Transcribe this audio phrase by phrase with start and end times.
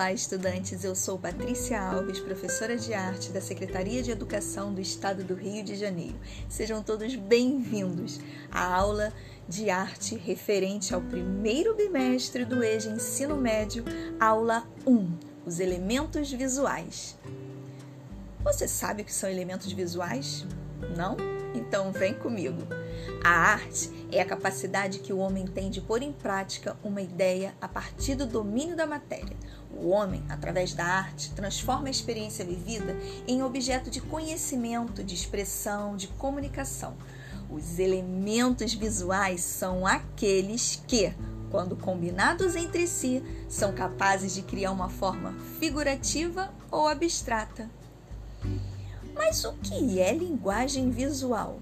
[0.00, 0.82] Olá, estudantes!
[0.82, 5.62] Eu sou Patrícia Alves, professora de arte da Secretaria de Educação do Estado do Rio
[5.62, 6.18] de Janeiro.
[6.48, 8.18] Sejam todos bem-vindos
[8.50, 9.12] à aula
[9.46, 13.84] de arte referente ao primeiro bimestre do EJA Ensino Médio,
[14.18, 17.18] aula 1, os elementos visuais.
[18.42, 20.46] Você sabe o que são elementos visuais?
[20.96, 21.18] Não?
[21.54, 22.62] Então vem comigo.
[23.22, 27.54] A arte é a capacidade que o homem tem de pôr em prática uma ideia
[27.60, 29.36] a partir do domínio da matéria.
[29.72, 35.96] O homem, através da arte, transforma a experiência vivida em objeto de conhecimento, de expressão,
[35.96, 36.94] de comunicação.
[37.48, 41.12] Os elementos visuais são aqueles que,
[41.50, 47.68] quando combinados entre si, são capazes de criar uma forma figurativa ou abstrata.
[49.14, 51.60] Mas o que é linguagem visual?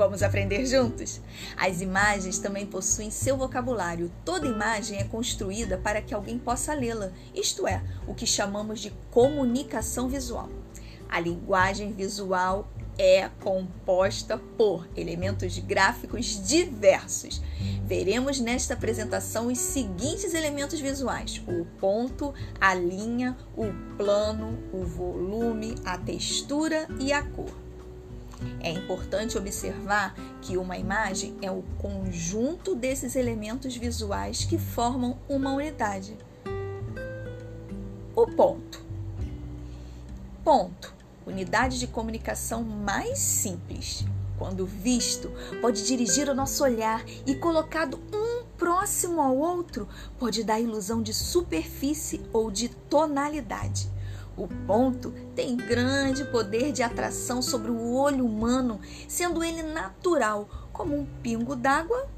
[0.00, 1.20] Vamos aprender juntos?
[1.58, 4.10] As imagens também possuem seu vocabulário.
[4.24, 8.88] Toda imagem é construída para que alguém possa lê-la, isto é, o que chamamos de
[9.10, 10.48] comunicação visual.
[11.06, 12.66] A linguagem visual
[12.96, 17.42] é composta por elementos gráficos diversos.
[17.84, 23.66] Veremos nesta apresentação os seguintes elementos visuais: o ponto, a linha, o
[23.98, 27.69] plano, o volume, a textura e a cor.
[28.60, 35.52] É importante observar que uma imagem é o conjunto desses elementos visuais que formam uma
[35.52, 36.16] unidade.
[38.14, 38.84] O ponto.
[40.44, 40.94] Ponto,
[41.26, 44.04] unidade de comunicação mais simples.
[44.38, 45.30] Quando visto,
[45.60, 49.86] pode dirigir o nosso olhar e colocado um próximo ao outro,
[50.18, 53.90] pode dar ilusão de superfície ou de tonalidade.
[54.40, 60.96] O ponto tem grande poder de atração sobre o olho humano, sendo ele natural, como
[60.96, 62.08] um pingo d'água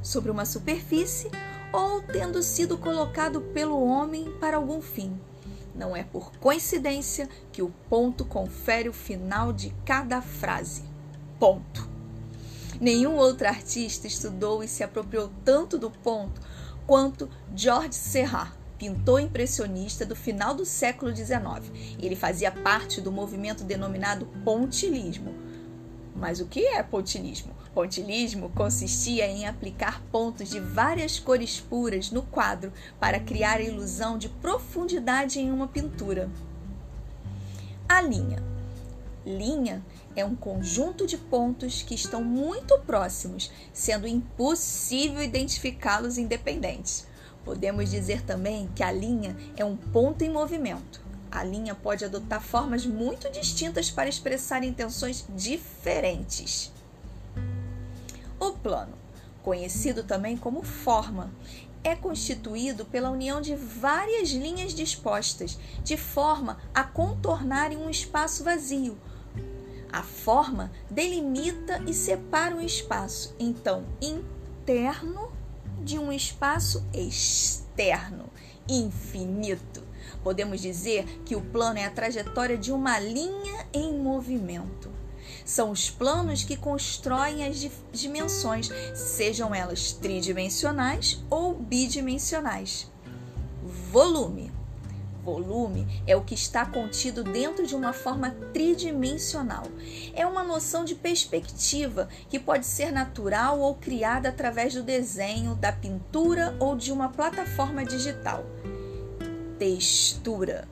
[0.00, 1.28] sobre uma superfície
[1.72, 5.18] ou tendo sido colocado pelo homem para algum fim.
[5.74, 10.84] Não é por coincidência que o ponto confere o final de cada frase.
[11.40, 11.88] Ponto.
[12.80, 16.40] Nenhum outro artista estudou e se apropriou tanto do ponto
[16.86, 21.38] quanto George Serrat pintor impressionista do final do século XIX.
[21.98, 25.34] Ele fazia parte do movimento denominado pontilismo.
[26.14, 27.52] Mas o que é pontilismo?
[27.74, 34.16] Pontilismo consistia em aplicar pontos de várias cores puras no quadro para criar a ilusão
[34.16, 36.30] de profundidade em uma pintura.
[37.88, 38.42] A linha.
[39.26, 39.82] Linha
[40.14, 47.06] é um conjunto de pontos que estão muito próximos, sendo impossível identificá-los independentes.
[47.44, 51.02] Podemos dizer também que a linha é um ponto em movimento.
[51.30, 56.72] A linha pode adotar formas muito distintas para expressar intenções diferentes.
[58.40, 58.94] O plano,
[59.42, 61.30] conhecido também como forma,
[61.82, 68.96] é constituído pela união de várias linhas dispostas de forma a contornarem um espaço vazio.
[69.92, 75.33] A forma delimita e separa um espaço, então, interno
[75.84, 78.24] de um espaço externo,
[78.66, 79.82] infinito.
[80.22, 84.90] Podemos dizer que o plano é a trajetória de uma linha em movimento.
[85.44, 92.90] São os planos que constroem as dimensões, sejam elas tridimensionais ou bidimensionais.
[93.92, 94.53] Volume
[95.24, 99.64] Volume é o que está contido dentro de uma forma tridimensional.
[100.14, 105.72] É uma noção de perspectiva que pode ser natural ou criada através do desenho, da
[105.72, 108.44] pintura ou de uma plataforma digital.
[109.58, 110.68] Textura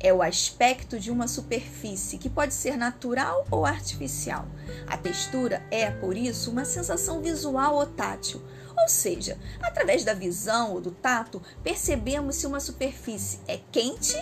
[0.00, 4.46] é o aspecto de uma superfície que pode ser natural ou artificial.
[4.86, 8.40] A textura é, por isso, uma sensação visual ou tátil
[8.76, 14.16] ou seja, através da visão ou do tato, percebemos se uma superfície é quente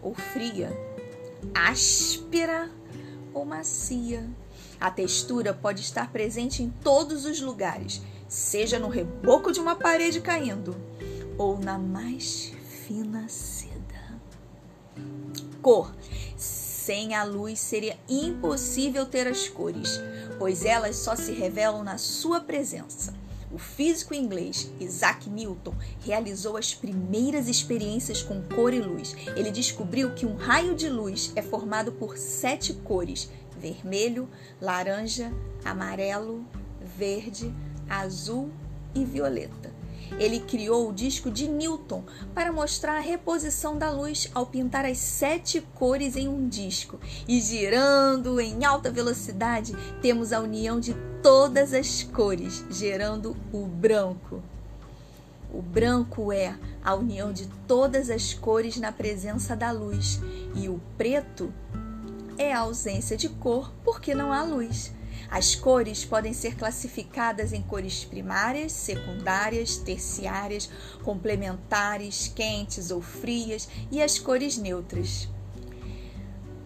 [0.00, 0.70] ou fria,
[1.54, 2.70] áspera
[3.34, 4.28] ou macia.
[4.80, 10.20] A textura pode estar presente em todos os lugares, seja no reboco de uma parede
[10.20, 10.76] caindo
[11.38, 12.52] ou na mais
[12.86, 13.72] fina seda.
[15.60, 15.94] Cor.
[16.36, 20.00] Sem a luz seria impossível ter as cores,
[20.36, 23.14] pois elas só se revelam na sua presença.
[23.52, 29.14] O físico inglês Isaac Newton realizou as primeiras experiências com cor e luz.
[29.36, 34.26] Ele descobriu que um raio de luz é formado por sete cores: vermelho,
[34.58, 35.30] laranja,
[35.64, 36.46] amarelo,
[36.96, 37.54] verde,
[37.88, 38.50] azul
[38.94, 39.81] e violeta.
[40.18, 42.04] Ele criou o disco de Newton
[42.34, 47.00] para mostrar a reposição da luz ao pintar as sete cores em um disco.
[47.26, 54.42] E girando em alta velocidade, temos a união de todas as cores, gerando o branco.
[55.52, 60.20] O branco é a união de todas as cores na presença da luz,
[60.54, 61.52] e o preto
[62.38, 64.92] é a ausência de cor porque não há luz.
[65.30, 70.68] As cores podem ser classificadas em cores primárias, secundárias, terciárias,
[71.02, 75.28] complementares, quentes ou frias e as cores neutras.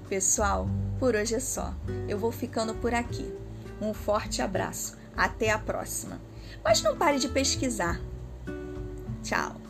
[0.08, 0.68] Pessoal,
[0.98, 1.74] por hoje é só.
[2.08, 3.32] Eu vou ficando por aqui.
[3.80, 4.96] Um forte abraço.
[5.16, 6.20] Até a próxima.
[6.62, 8.00] Mas não pare de pesquisar.
[9.22, 9.65] Tchau.